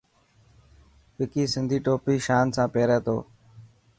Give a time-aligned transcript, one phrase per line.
[1.17, 3.17] وڪي سڌي ٽوپي شان سان پيري ٿو.